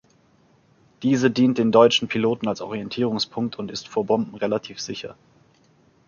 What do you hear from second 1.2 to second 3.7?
dient den deutschen Piloten als Orientierungspunkt, und